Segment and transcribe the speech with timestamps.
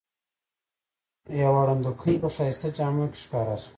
[1.41, 3.69] یوه ړندوکۍ په ښایسته جامو کې ښکاره شوه.